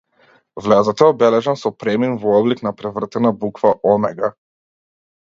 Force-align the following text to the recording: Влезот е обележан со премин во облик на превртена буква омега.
Влезот 0.67 1.01
е 1.03 1.09
обележан 1.11 1.59
со 1.63 1.71
премин 1.83 2.15
во 2.23 2.33
облик 2.37 2.63
на 2.69 2.73
превртена 2.79 3.33
буква 3.45 3.75
омега. 3.93 4.31